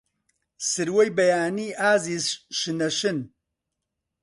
سروەی 0.69 1.09
بەیانی، 1.17 1.75
ئازیز 1.81 2.25
شنە 2.59 2.89
شن 2.97 3.17